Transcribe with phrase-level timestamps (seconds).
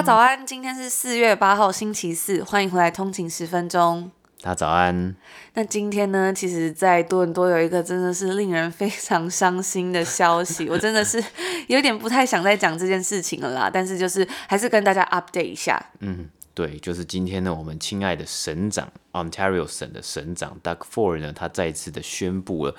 [0.00, 4.10] 家早安，今天是四月八号星期四，欢迎回来通勤十分钟。
[4.40, 5.14] 大家早安。
[5.52, 11.22] 那今天呢，其实，在多伦多有一个真的是令人非常伤心的消息， 我真的是
[11.66, 13.68] 有点不太想再讲这件事情了啦。
[13.70, 15.78] 但是就是还是跟大家 update 一下。
[15.98, 22.74] 嗯，对，就是今天呢，我们亲爱的省长 Ontario 省的省长 Doug Ford 呢，他再一次的宣布了，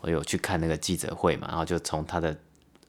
[0.00, 2.36] 我有去看那个记者会嘛，然后就从他的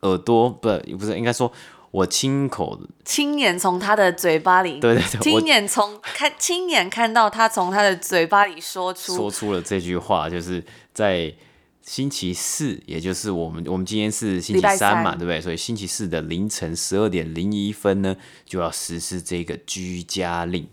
[0.01, 1.51] 耳朵，不，不是，应该说。
[1.95, 10.61] 我亲口亲眼从他的嘴巴里，对对对，亲眼从看亲眼看到他从他的嘴巴里说出说出了这句话，就是
[10.93, 11.33] 在
[11.81, 15.39] 星期四，也就是我们我们今天是星期三嘛，对不对？
[15.39, 20.67] 所以星期四的凌晨十二点零一分呢，就要实施这个居家令。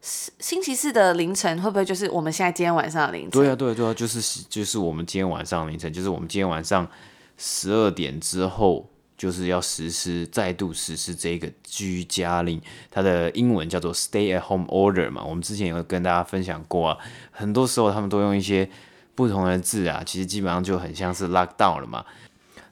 [0.00, 3.30] 星期四的凌晨会不会就是我们现在今天晚上的凌晨？
[3.30, 6.88] 对啊，对啊，对啊，就是就是我们今天晚上凌晨，就是我们今天晚上
[7.36, 8.90] 十二点之后。
[9.16, 15.24] 就是要实施，再度实施这个居家令，它的英文叫做 Stay at Home Order 嘛。
[15.24, 16.98] 我们之前有跟大家分享过啊，
[17.30, 18.68] 很多时候他们都用一些
[19.14, 22.04] 不同的字啊，其实基本上就很像是 Lockdown 了嘛。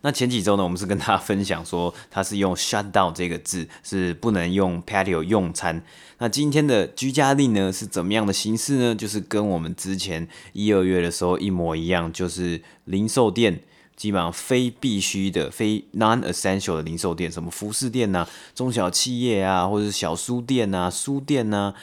[0.03, 5.83] 那前几周呢，我们是跟大家分享说，它是用 Shutdown 这个字，是不能用 Patio 用餐。
[6.19, 8.95] 那今天的居家令呢，是怎么样的形式呢？
[8.95, 13.61] 就是跟我们之前一二月的时候一模一样，就是零售店。
[13.97, 21.75] 基本上非必须的、非 non-essential 的零售店，什么服饰店呐、啊、中小企业啊，或者是小书店呐、啊、书店呐、啊，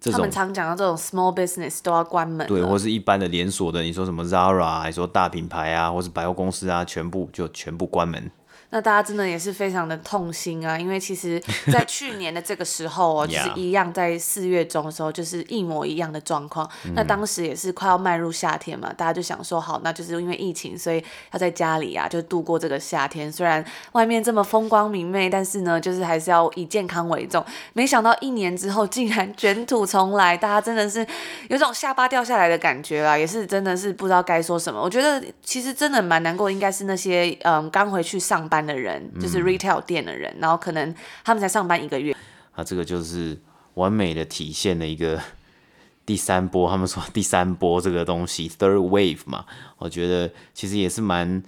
[0.00, 2.46] 这种他们常讲到这种 small business 都要关门。
[2.46, 8.30] 对，或是一般的连锁的，你说什么 Zara，还说大品牌啊，或是百货公司啊，全部就全部关门。
[8.74, 11.40] 那大家真的也是非常的痛心啊，因为其实，
[11.70, 16.68] 在去年的这个时候哦， 就是一样在四月中的时候，就是一模一样的状况。
[16.96, 20.98] 那当时也是快要迈入夏天嘛，大家就想说，好，那就是因为疫情，所以
[21.30, 23.30] 要在家里啊，就度过这个夏天。
[23.30, 27.44] 虽然外面这么风光明媚，但是呢，就是还是要以健康为重。
[27.74, 31.06] 没想到一年之后，竟然卷土重来，大家真的是
[31.48, 34.82] 有种下巴掉下来的感觉啦，也是真的是不知道该说什么。
[34.82, 40.94] 我觉得其实真的蛮难过，应该是那些嗯刚回去上班的人，就是 retail 店的人，嗯，然后可能
[41.24, 42.14] 他们才上班一个月，
[42.52, 43.38] 啊，这个就是
[43.74, 45.20] 完美的体现了一个
[46.06, 46.68] 第三波。
[46.70, 49.44] 他们说 第三波这个东西 third wave 嘛，
[49.78, 51.42] 我觉得其实也是蛮，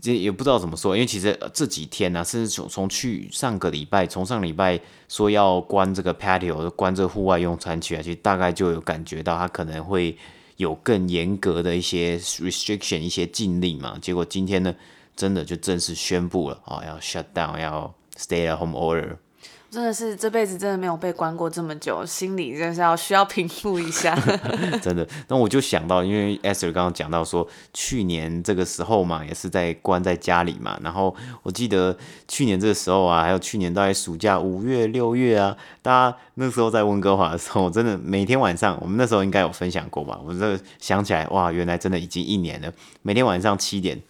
[0.00, 10.16] 这也不知道怎么说，因为其实这几天呢，啊，甚至从从去上个礼拜，从上礼拜说要关这个 patio，关这户外用餐区啊，其实大概就有感觉到它可能会
[10.56, 13.98] 有更严格的一些 restriction，一些禁令嘛。
[14.00, 14.74] 结果今天呢？
[15.20, 19.18] 真的就正式宣布了啊，要 shut down，要 stay at home order。
[19.70, 24.18] 真的是这辈子真的没有被关过这么久，心里真的是要需要平复一下。
[24.82, 30.76] 真的，那我就想到，因为 Esther 刚刚讲到说，去年这个时候嘛，也是在关在家里嘛。
[30.82, 31.94] 然后我记得
[32.26, 40.18] 去年这个时候啊，还有去年大概暑假五月、六月啊，大家那时候在温哥华的时候，真的每天晚上，我们那时候应该有分享过吧？
[40.24, 44.02] 我这想起来，哇，原来真的已经一年了，每天晚上七点。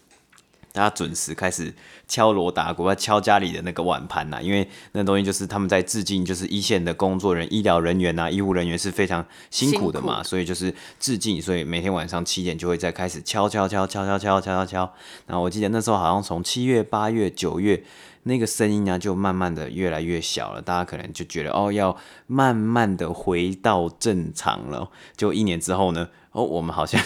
[0.73, 1.73] 大家准时开始
[2.07, 14.93] 敲锣打鼓，要敲家里的那个碗盘呐，因为那东西就是他们在致敬，就是一线的工作人员、医疗人员呐、医护人员是非常辛苦的嘛，所以就是致敬，所以每天晚上七点就会再开始敲敲敲敲敲敲敲敲敲。
[15.27, 17.83] 然后我记得那时候好像从七月、八月、九月，
[18.23, 21.97] 那个声音呢就慢慢的越来越小了，大家可能就觉得哦，要
[22.29, 24.89] 慢慢的回到正常了。
[25.17, 27.03] 就一年之后呢，哦，我们好像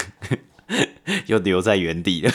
[1.26, 2.30] 又留在原地了。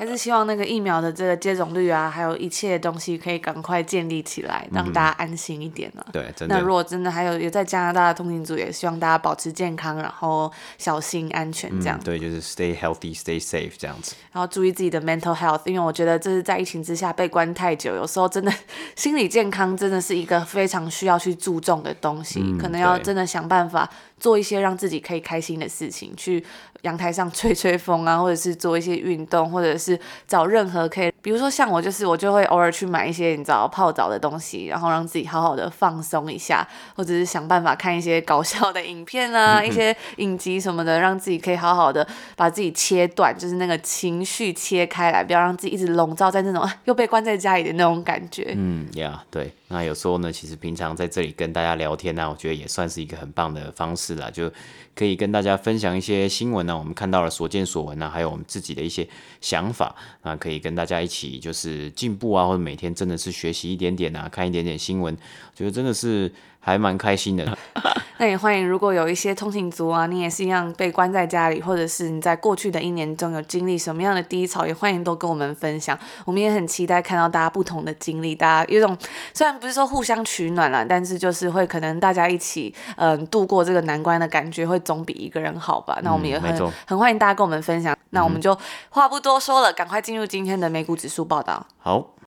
[0.00, 6.12] 还是希望那个疫苗的这个接种率啊，还有一切东西可以赶快建立起来，让大家安心一点呢、啊嗯。
[6.12, 6.54] 对，真的。
[6.54, 12.02] 那如果真的还有也在加拿大的通勤族，也希望大家保持健康，然后小心安全这样、嗯。
[12.02, 14.14] 对，就是 stay healthy, stay safe 这样子。
[14.32, 18.50] 然后注意自己的 mental health，因为我觉得这是在疫情之下被关太久，有时候真的
[18.96, 23.86] 心理健康真的是一个非常需要去注重的东西，嗯、可能要真的想办法
[24.20, 26.44] 做一些让自己可以开心的事情，去
[26.82, 29.98] 阳台上吹吹风啊，或者是做一些运动，或者是。
[30.26, 42.06] 找任何可以比如说像我，就是我就会偶尔去买一些你知道泡澡的东西，然后让自己好好的放松一下，或者是想办法看一些搞笑的影片啊，一些影集什么的，让自己可以好好的
[42.36, 48.54] 把自己切断，就是那个情绪切开来，不要让自己一直笼罩在那种又被关在家里的那种感觉。
[48.56, 49.52] 嗯，呀、yeah，对。
[49.72, 54.50] 那有时候呢，其实平常在这里跟大家聊天呢、啊，我觉得也算是一个很棒的方式啦，就
[54.96, 59.08] 可以跟大家分享一些新闻呢、啊，我们看到了所见所闻呢、啊，还有我们自己的一些
[59.40, 65.14] 想法啊，可以跟大家一起就是进步啊，或者每天真的是学习一点点啊，看一点点新闻，
[65.54, 66.32] 觉得真的是。
[66.62, 67.58] 还蛮开心的，
[68.18, 75.98] 那也欢迎，如果有一些通勤族啊，你也是一样被关在家里，或者是你在过去的一年中有经历什么样的低潮，也欢迎都跟我们分享。
[76.26, 78.96] 我们也很期待看到大家不同的经历，大家有种
[79.32, 85.98] 虽然不是说互相取暖啦，但是就是会可能大家一起嗯度过这个难关的感觉，会总比一个人好吧？
[86.02, 87.96] 那我们也很、嗯、很欢迎大家跟我们分享。
[88.10, 88.56] 那我们就
[88.90, 91.66] 话不多说了，赶快进入今天的美股指数报道。
[91.78, 92.19] 好。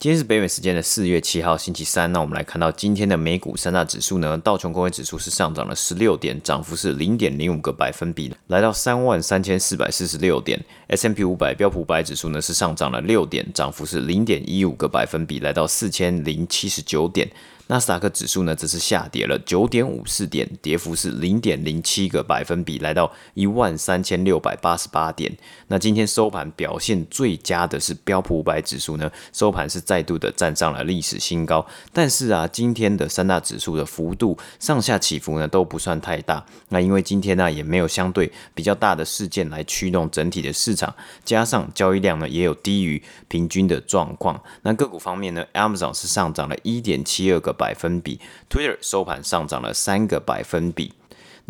[0.00, 10.64] 今天是北美时间的四月七号星期三，那我们来看到今天的美股三大指数呢，道琼工业指数是上涨了十六点，涨幅是零点零五个百分比，来到三万三千四百四十六点。
[10.88, 17.28] ；S M P 五百标普五百指数呢是上涨了六点，涨幅是零点一五个百分比，来到四千零七十九点。
[17.68, 25.30] 纳斯达克指数呢，则是下跌了九点五四点，跌幅是零点零七个百分比，来到一万三千六百八十八点。
[25.66, 31.66] 那今天收盘表现最佳的是标普五百指数呢，收盘是再度的站上了历史新高。
[31.92, 36.42] 但是啊，今天的三大指数的幅度上下起伏呢都不算太大。
[36.70, 44.42] 那因为今天呢也没有相对比较大的事件来驱动整体的市场，加上交易量呢也有低于平均的状况。
[44.62, 47.54] 那个股方面呢，Amazon 是上涨了一点七二个。
[47.58, 50.92] 百分比，Twitter 收盘上涨了三个百分比。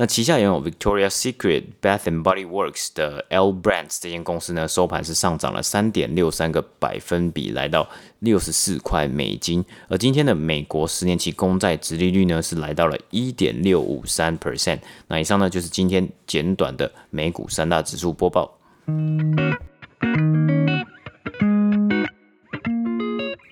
[0.01, 7.89] 那旗下拥有 Victoria's Secret、Bath and Body Works 的 L Brands 这间公司呢，收盘是上涨了三点六三个百分比，来到
[8.21, 9.65] 六十四块美金。
[9.89, 14.79] 而今天的美国十年期公债殖利率呢，是来到了一点六五三 percent。
[15.09, 18.57] 那以上呢，就是今天简短的美股三大指数播报。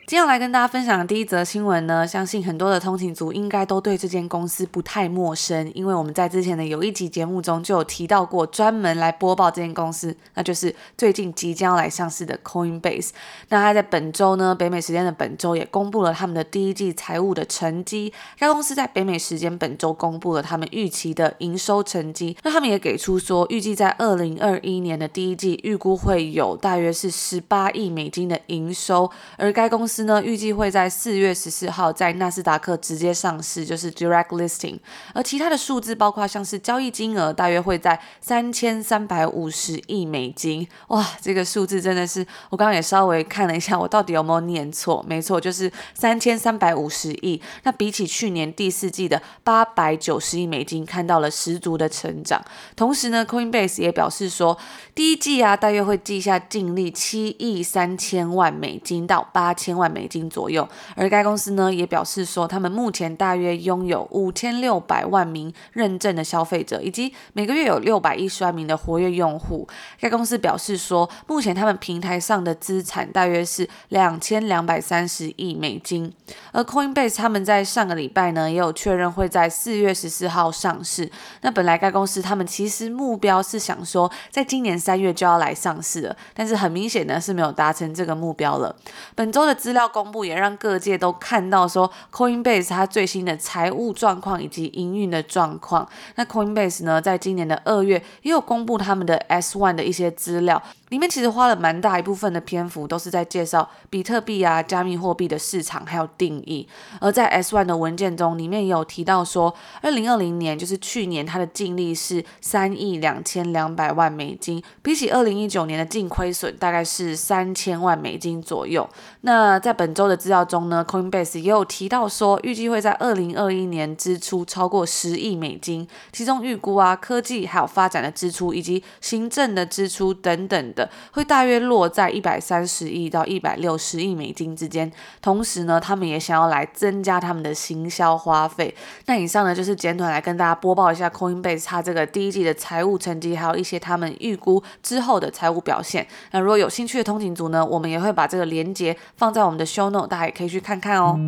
[0.07, 13.11] 今天要来跟大家分享的第一则新闻呢，相信很多的通勤族应该都对这间公司不太陌生，因为我们在之前的有一集节目中就有提到过，专门来播报这间公司，那就是最近即将要来上市的 Coinbase。
[13.49, 18.13] 那它在本周呢，北美时间的本周也公布了他们的第一季财务的成绩。
[18.39, 29.97] 该公司在北美时间本周公布了他们预期的营收成绩，那他们也给出说，预计在二零二一年的第一季预估会有大约是十八亿美金的营收，而该公司。
[30.07, 34.79] 呢，预计会在四月十四号在纳斯达克直接上市，就是 Direct Listing。
[35.13, 40.67] 而其他的数字包括像是交易金额，大约会在三千三百五十亿美金。
[40.89, 45.03] 哇，这个数字真的是，我刚刚也稍微看了一下，我到底有没有念错？
[45.09, 47.41] 没错，就是三千三百五十亿。
[47.63, 52.45] 那比起去年第四季的八百九十亿美金，看到了十足的成长。
[52.77, 54.59] 同时呢，Coinbase 也表示说，
[54.95, 59.86] 第一季啊，大约会记下净利七亿三千万美金到八千万。
[59.91, 69.67] 美金左右，而该公司呢也表示说，他们目前大约拥有五千六百万名认证的消费者，以及每个月有六百一十万名的活跃用户。
[70.01, 76.13] 该公司表示说，目前他们平台上的资产大约是两千两百三十亿美金。
[76.53, 81.11] 而 Coinbase 他们在上个礼拜呢也有确认会在四月十四号上市。
[81.43, 88.75] 那本来该公司他们其实目标是想说，在今年三月就要来上市了，但是很明显呢是没有达成这个目标了。
[89.15, 95.89] 本周的资料公布也让各界都看到说，Coinbase 它最新的财务状况以及营运的状况。
[96.17, 100.63] 那 Coinbase 呢，在今年的二月也有公布他们的 S1 的一些资料。
[100.91, 106.67] 里面其实花了蛮大一部分的篇幅，都是在介绍比特币啊、加密货币的市场还有定义。
[107.01, 109.53] 而在 S1 的文件中，里面也有提到说，
[109.83, 118.89] 二零二零年就是去年它的净利是三亿两千两百万美金，比起二零一九年的净亏损大概是三千万美金左右。
[119.23, 130.73] 那在本周的资料中呢，Coinbase 也有提到说，预计会在二零二一年支出超过十亿美金，其中预估啊科技还有发展的支出以及行政的支出等等。
[130.75, 138.73] 的会大约落在一百三十亿到一百六十亿美金之间，同时呢，他们也想要来增加他们的行销花费。
[139.07, 146.07] 那以上呢，就是简短来跟大家播报一下 Coinbase 它这个第一季的财务成绩，还有一些他们预估之后的财务表现。
[146.31, 151.19] 那如果有兴趣的通勤族呢，我们也会把这个连接放在我们的 Show Note，大家也可以去看看哦。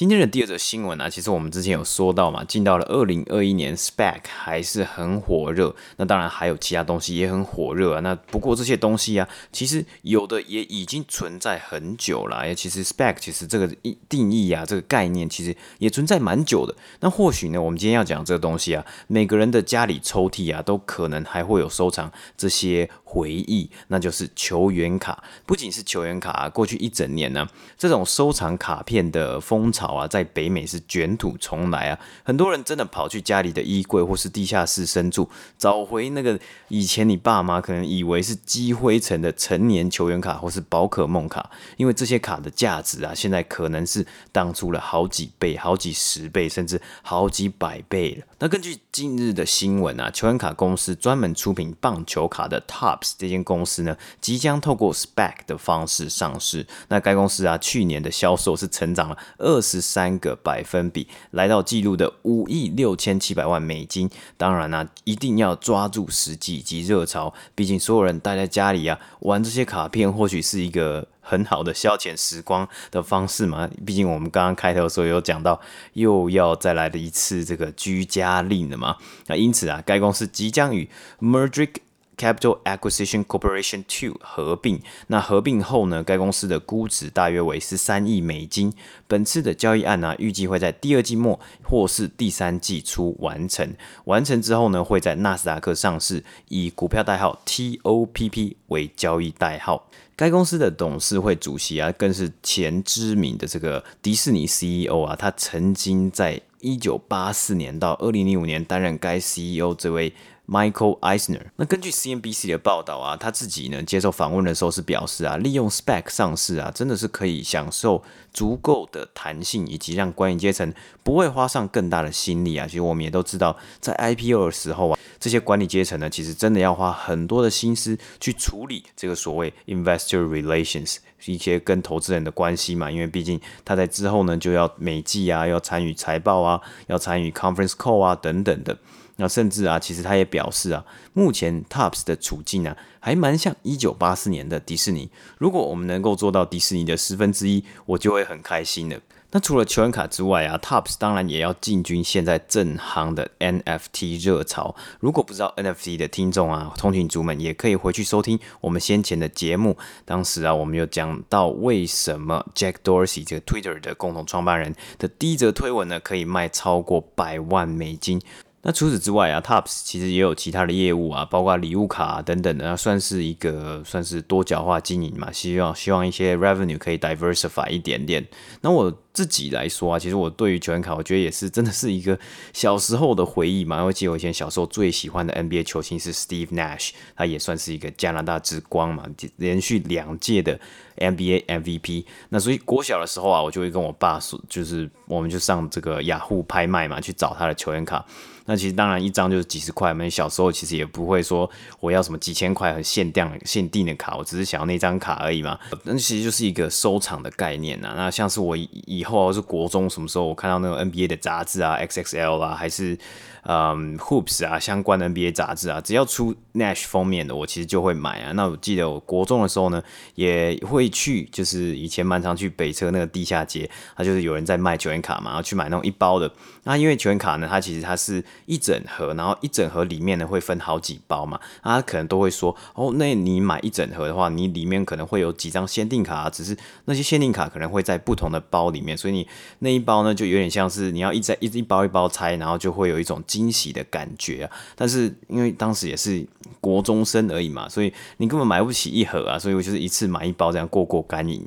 [0.00, 5.76] 今天的第二则新闻啊，其实我们之前有说到嘛，进到了二零二一年，spec 还是很火热。
[5.98, 8.00] 那当然还有其他东西也很火热啊。
[8.00, 12.36] 那不过这些东西啊，其实有的也已经存在很久了。
[12.36, 13.68] 哎，其实 spec 其实这个
[14.08, 16.74] 定义啊，这个概念其实也存在蛮久的。
[17.00, 25.22] 那或许呢，我们今天要讲这个东西啊，每个人的家里抽屉啊，都可能还会有收藏这些回忆，那就是球员卡。
[25.44, 29.89] 不仅是球员卡啊，过去一整年呢，这种收藏卡片的风潮。
[29.94, 31.98] 啊，在北美是卷土重来啊！
[32.24, 35.28] 很多人真的跑去家里的衣柜或是地下室深处，
[35.58, 48.26] 找回那个以前你爸妈可能以为是积灰尘的成年球员卡或是宝可梦卡，因为这些卡的价值啊，现在可能是当初了好几倍、好几十倍，甚至好几百倍了。
[48.38, 56.66] 那根据近日的新闻啊，球员卡公司专门出品棒球卡的 Tops 这间公司呢，即将透过 Spec 的方式上市。
[56.88, 64.10] 那该公司啊，去年的销售是成长了二十三个百分比，来到纪录的五亿六千七百万美金。
[64.36, 73.68] 当然呢、啊，一定要抓住时机及热潮，毕竟所有人待在家里啊，玩这些卡片或许是一个很好的消遣时光的方式嘛。
[73.86, 75.60] 毕竟我们刚刚开头的时候有讲到，
[75.94, 78.96] 又要再来的一次这个居家令了嘛。
[79.26, 80.88] 那因此啊，该公司即将与
[81.20, 81.74] Merdrick
[82.20, 88.70] Capital Acquisition Corporation Two 合并，那合并后呢，该公司的估值大约为十三亿美金。
[89.08, 93.74] 本次的交易案呢、预计会在第二季末或是第三季初完成。
[94.04, 99.88] 完成之后呢，会在纳斯达克上市，以股票代号 TOPP 为交易代号。
[100.14, 110.12] 该公司的董事会主席啊，更是前知名的这个迪士尼 CEO 啊，他曾经在一九八四年到二零零五年担任该 CEO 这位。
[110.50, 118.02] Michael Eisner，那根据 CNBC 的报道啊，他自己呢接受访问的时候是表示啊，利用 SPAC 上市啊，真的是可以享受
[118.32, 122.66] 足够的弹性，以及让管理阶层不会花上更大的心力啊。
[122.66, 138.76] 其实我们也都知道，在 IPO 的时候啊，这些管理阶层呢，其实真的要花很多的心思去处理这个所谓 investor relations 一些跟投资人的关系嘛，因为毕竟他在之后呢就要每季啊，要参与财报啊，要参与 conference call 啊等等的。
[139.20, 145.10] 那甚至啊，其实他也表示啊，目前 TOPS 的处境啊，还蛮像一九八四年的迪士尼。
[145.36, 148.98] 如果我们能够做到迪士尼的十分之一，我就会很开心了。
[149.32, 154.74] 那除了球员卡之外啊，TOPS 当然也要进军现在正夯的 NFT 热潮。
[154.98, 159.76] 如果不知道 NFT 的听众啊，通勤族们也可以回去收听我们先前的节目。
[160.04, 168.20] 当时啊，我们有讲到为什么 Jack Dorsey 这个 Twitter 的共同创办人的第一则推文呢，可以卖超过百万美金。
[168.62, 178.26] 那除此之外啊，TOPS 其实也有其他的业务啊，包括礼物卡啊等等的，那算是一个算是多角化经营嘛，希望希望一些 revenue 可以 diversify 一点点。
[178.60, 182.18] 那我自己来说啊，其实我对于球员卡，我觉得也是真的是一个
[182.52, 183.82] 小时候的回忆嘛。
[183.82, 189.04] 我记得我以前小时候最喜欢的 NBA 球星是 Steve Nash，他也算是一个加拿大之光嘛，
[189.36, 190.58] 连续两届的
[190.96, 192.04] NBA MVP。
[192.28, 198.04] 那所以国小的时候啊，我就会跟我爸说，就是我们就上这个雅虎拍卖嘛，去找他的球员卡。
[198.46, 201.48] 那其实当然一张就是几十块，我们小时候其实也不会说
[201.78, 205.56] 我要什么几千块很限量限定的卡，我只是想要那张卡而已嘛。
[205.84, 207.94] 那其实就是一个收藏的概念呐。
[207.96, 212.98] 那像是我以以后是国中什么时候，我看到那种 NBA 的杂志啊，XXL 啊，还是。
[213.42, 218.32] 嗯，Hoops 啊，相关的 NBA 杂志啊，只要出 Nash 封面的，我其实就会买啊。
[218.32, 219.82] 那我记得我国中的时候呢，
[220.14, 226.30] 也会去，就是以前蛮常去北车那个地下街，它就是有人在卖球员卡嘛，然后去买那种一包的。
[226.64, 236.54] 那因为球员卡呢，它其实它是一整盒，然后一整盒里面呢会分好几包嘛，它可能都会说，哦，那你买一整盒的话，你里面可能会有几张限定卡，只是
[236.84, 239.26] 那些限定卡可能会在不同的包里面，所以你
[239.60, 243.22] 那一包呢就有点像是你要一在一一包一包拆，然后就会有一种。
[243.30, 244.50] 惊喜的感觉啊！
[244.74, 246.26] 但是因为当时也是
[246.60, 251.44] 国中生而已嘛，所以你根本买不起一盒啊，所以我就是一次买一包这样过过干瘾。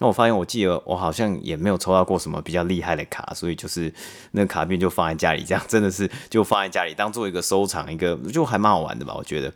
[0.00, 3.92] 那我发现，我记得我好像也没有抽到过什么比较厉害的卡，所以就是
[4.32, 9.52] 那个卡片就放在家里，这样真的是就放在家里当做一个收藏，一个就还蛮好玩的吧，我觉得。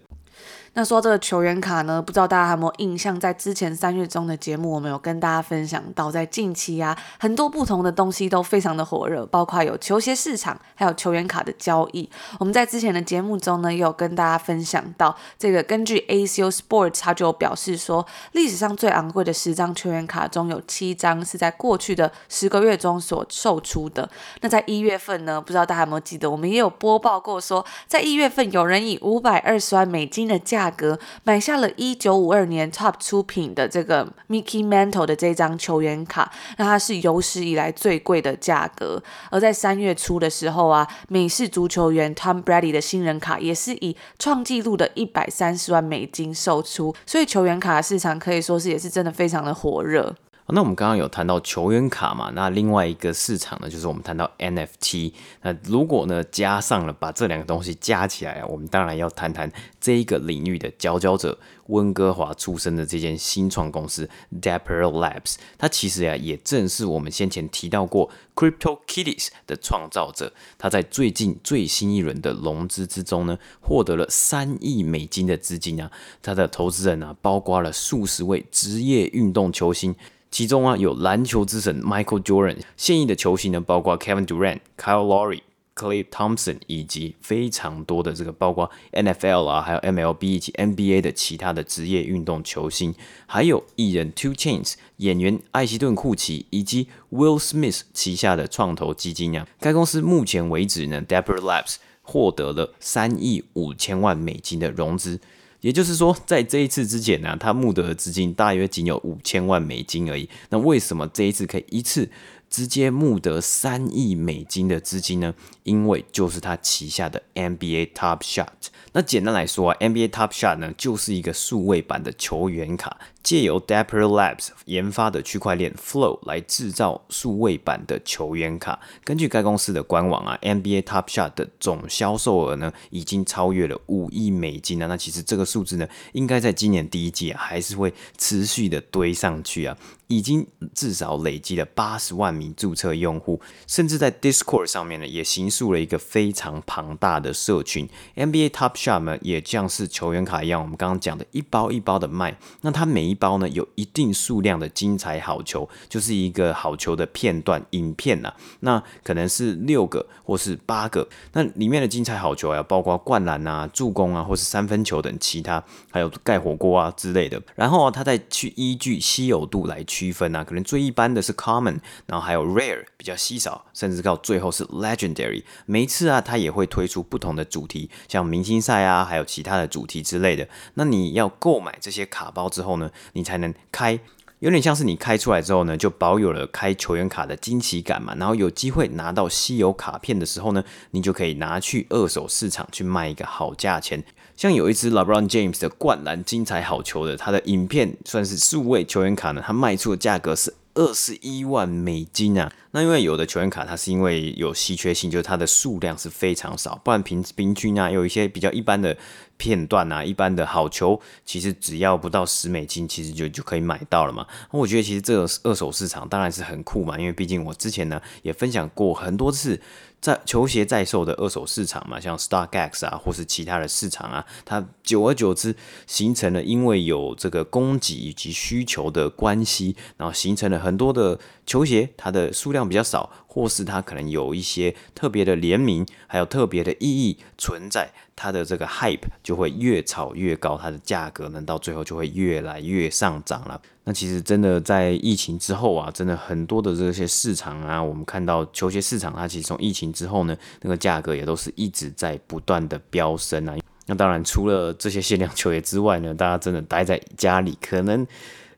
[0.74, 3.18] 那说这个球员卡呢，不知道大家有没有印象？
[3.18, 12.08] 在之前三月中的节目，我们有跟大家分享到，在近期啊，很多不同的东西都非常的火热，包括有球鞋市场，还有球员卡的交易。
[12.38, 24.08] 我们在之前的节目中呢，也有跟大家分享到，这个根据 ACO Sports，他就表示说，历史上最昂贵的十张球员卡中有七张是在过去的十个月中所售出的。
[24.40, 39.02] 那在一月份呢，不知道大家有没有记得，我们也有播报过说，在一月份有人以五百二十万美金的价价格买下了一九五二年 Top 出品的这个 Mickey Mantle 的这张球员卡，那它是有史以来最贵的价格。
[39.30, 50.14] 而在三月初的时候啊，美式足球员 Tom Brady 的新人卡也是以创纪录的一百三十万美金售出，所以球员卡市场可以说是也是真的非常的火热。
[50.52, 55.12] 那我们刚刚有谈到球员卡嘛，那另外一个市场呢，就是我们谈到 NFT。
[55.42, 64.08] 那如果呢加上了把这两个东西加起来啊，我们当然要谈谈这一个领域的佼佼者，温哥华出生的这间新创公司
[64.40, 65.36] Dapper Labs。
[65.56, 70.32] 它其实呀，也正是我们先前提到过 CryptoKitties 的创造者。
[70.58, 75.90] 他在最近最新一轮的融资之中呢，获得了三亿美金的资金啊。
[76.22, 79.94] 他的投资人啊，包括了数十位职业运动球星。
[80.30, 85.40] 其中啊，有篮球之神 Michael Jordan，现役的球星呢，包括 Kevin Durant、Kyle Lowry、
[85.74, 92.94] Clay Thompson，以及非常多的这个包括 NFL 啊，还有 MLB 以及 NBA 的其他的职业运动球星，
[93.26, 99.46] 还有艺人 Two Chainz、演员艾希顿库奇以及 Will Smith 旗下的创投基金啊。
[99.58, 105.18] 该公司目前为止呢，Dapper Labs 获得了三亿五千万美金的融资。
[105.60, 110.28] 也就是说，在这一次之前呢，他募得的资金大约仅有五千万美金而已。
[110.48, 112.08] 那为什么这一次可以一次
[112.48, 115.34] 直接募得三亿美金的资金呢？
[115.62, 118.46] 因为就是他旗下的 NBA Top Shot。
[118.92, 128.80] 那简单来说啊，NBA Top Shot 呢就是一个数位版的球员卡，借由 Dapper Labs 研发的区块链 Flow 来制造数位版的球员卡。
[129.04, 134.86] 根据该公司的官网啊，NBA Top Shot 的总销售额呢已经超越了五亿美金啊。
[134.86, 147.88] 那其实这个数字呢，应该在今年第一季啊还是会持续的堆上去啊，已经至少累积了八十万名注册用户，甚至在 Discord 上面呢也形塑了一个非常庞大的社群。
[148.16, 152.38] NBA Top Shot 呢，也像是球员卡一样，我们刚刚讲的一包一包的卖。
[152.62, 158.36] 那它每一包呢，有一定数量的精彩好球，就是一个好球的片段影片呐、啊。
[158.60, 161.06] 那可能是六个或是八个。
[161.32, 167.40] 那里面的精彩好球啊，包括灌篮啊、助攻啊，或是三分球等其他，还有盖火锅啊之类的。
[167.56, 175.42] 然后啊，他再去依据稀有度来区分啊，可能最一般的是 Common，然后还有 Rare 比较稀少，甚至到最后是 Legendary。
[175.66, 180.48] 每一次啊，他也会推出不同的主题，像明星赛啊，还有其他的主题之类的。
[180.74, 183.98] 那你要购买这些卡包之后呢，你才能开，
[184.40, 188.14] 有点像是你开出来之后呢，就保有了开球员卡的惊奇感嘛。
[188.16, 194.02] 然后有机会拿到稀有卡片的时候呢，你就可以拿去二手市场去卖一个好价钱。
[194.36, 202.50] 像有一只 LeBron James 的灌篮精彩好球的，它的影片算是数位球员卡呢，它卖出的价格是二十一万美金啊。
[202.70, 208.96] 那因为有的球员卡它是因为有稀缺性，就是它的数量是非常少，不然平平均啊，有一些比较一般的
[209.36, 214.26] 片段啊，一般的好球，其实只要不到十美金，其实就就可以买到了嘛。
[214.50, 219.60] 那我觉得其实这个二手市场当然是很酷嘛，因为毕竟我之前呢也分享过很多次。
[220.00, 225.54] 在球鞋在售的二手市场嘛，像 StockX 啊，或是其他的市场啊，它久而久之
[225.86, 237.92] 形成了，因为有这个供给以及需求的关系，然后形成了很多的球鞋，它的数量比较少，或是它可能有一些特别的联名，还有特别的意义存在。
[238.16, 243.60] 它的这个 hype 就会越炒越高，它的价格呢到最后就会越来越上涨了。
[243.90, 253.56] 那其实真的在疫情之后啊，真的很多的这些市场啊，我们看到球鞋市场它其实从疫情之后呢，那个价格也都是一直在不断的飙升啊。
[253.86, 258.06] 那当然除了这些限量球鞋之外呢，大家真的待在家里可能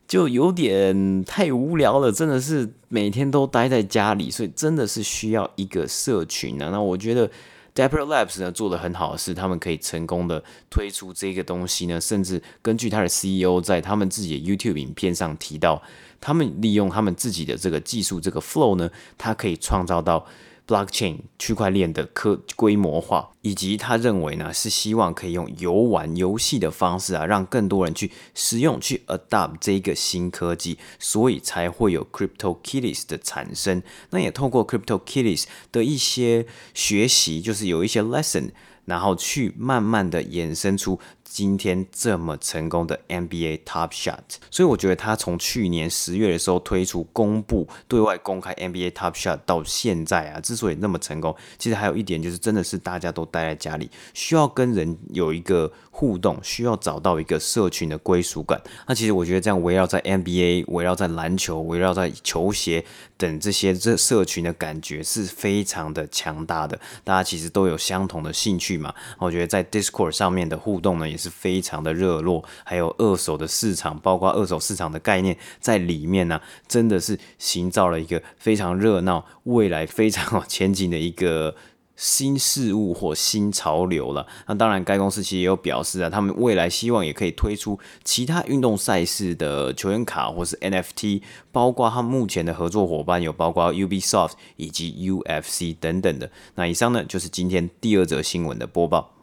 [0.07, 6.69] 就有点太无聊了，真的是每天都待在家里，所以真的是需要一个社群啊。
[6.69, 7.31] 那我觉得。
[7.75, 15.83] Dapper Labs 呢做的很好的是，他们可以成功的推出这个东西呢，甚至根据他的 CEO 在他们自己的 YouTube 影片上提到，
[16.21, 20.27] 他们利用他们自己的这个技术，这个 Flow 呢，它可以创造到。
[20.73, 33.83] Blockchain 区块链的科规模化，以及他认为呢是希望可以用游玩游戏的方式啊，让更多人去使用去 adopt 这一个新科技，所以才会有 CryptoKitties 的产生。
[34.09, 38.53] 那也透过 CryptoKitties 的一些学习，就是有一些 lesson，
[38.87, 40.99] 然后去慢慢的衍生出。
[41.35, 44.19] 今天这么成功的 NBA Top Shot，
[44.51, 58.61] 所以我觉得他从去年十月的时候推出公布对外公开 NBA Top Shot 到现在啊，之所以那么成功，其实还有一点就是真的是大家都待在家里，需要跟人有一个互动，需要找到一个社群的归属感。
[58.87, 62.85] 那其实我觉得这样围绕在 NBA、围绕在篮球、围绕在球鞋
[63.17, 66.79] 等这些这社群的感觉是非常的强大的。
[67.03, 71.22] 大家其实都有相同的兴趣嘛，我觉得在 Discord 上面的互动呢也。
[71.23, 77.19] 是非常的热络，还有二手的市场，包括二手市场的概念在里面呢、真的是
[77.55, 81.55] 营造了一个非常热闹、未来非常有前景的一个。
[81.95, 96.29] 新事物或新潮流了，那当然，该公司其实也有表示啊，他们未来希望也可以推出其他运动赛事的球员卡或是 NFT，包括他们目前的合作伙伴有包括 Ubisoft 以及 UFC 等等的。
[96.57, 99.15] 那以上呢，就是今天第二则新闻的播报。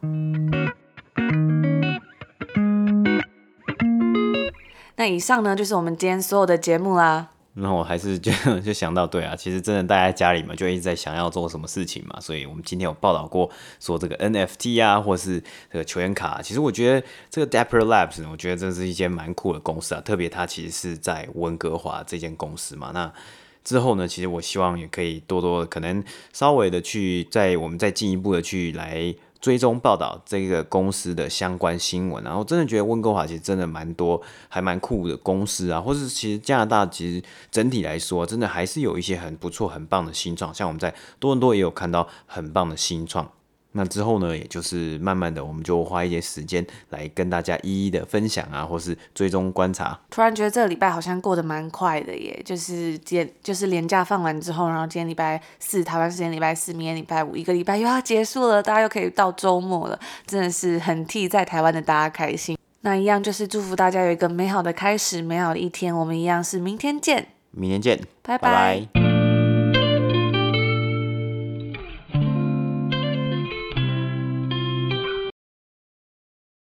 [5.00, 7.26] 那以上呢，就是我们今天所有的节目啦。
[7.54, 12.20] 那我还是就 就想到，对啊，其实真的待在家里嘛，就一直在想要做什么事情嘛。
[12.20, 16.42] 所以我们今天有报道过说这个 NFT 啊，或是这个球员卡。
[16.42, 20.02] 其实我觉得这个 Dapper Labs，我觉得这是一间蛮酷的公司啊。
[20.02, 22.90] 特别它其实是在温哥华这间公司嘛。
[22.92, 23.10] 那
[23.64, 29.14] 之后呢，其实我希望也可以多多可能稍微的去在我们再进一步的去来。
[29.40, 43.30] 追踪报道这个公司的相关新闻，然后真的觉得温哥华其实真的蛮多，还蛮酷的公司啊，或是其实加拿大其实整体来说，真的还是有一些很不错、很棒的新创，像我们在多伦多也有看到很棒的新创。
[43.72, 49.98] 那之后呢，也就是慢慢的，我们就花一些时间来跟大家一一的分享啊，或是追踪观察。
[50.10, 62.58] 突然觉得这个礼拜好像过得蛮快的耶，就是今就是连假放完之后，然后今天礼拜四，台湾时间礼拜四，明天礼拜五，一个礼拜又要结束了，大家又可以到周末了，真的是很替在台湾的大家开心。
[62.80, 65.94] 那一样就是祝福大家有一个美好的开始，美好的一天。
[65.94, 68.50] 我们一样是明天见，明天见，拜拜。
[68.50, 69.09] 拜拜。